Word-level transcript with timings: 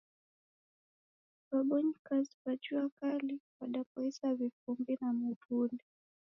Wabonyikazi 1.51 2.37
wa 2.45 2.55
juakali 2.57 3.39
wadapoisa 3.61 4.35
vifumbi 4.35 4.97
na 5.01 5.13
mawuli. 5.13 5.79